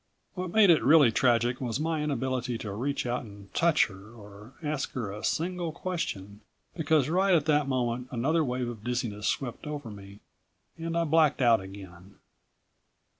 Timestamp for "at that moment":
7.35-8.07